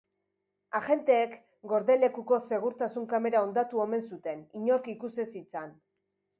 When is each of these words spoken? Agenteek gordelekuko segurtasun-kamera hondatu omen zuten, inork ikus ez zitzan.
Agenteek 0.77 1.35
gordelekuko 1.73 2.41
segurtasun-kamera 2.53 3.45
hondatu 3.49 3.85
omen 3.87 4.05
zuten, 4.13 4.45
inork 4.65 4.93
ikus 4.99 5.15
ez 5.27 5.31
zitzan. 5.39 5.81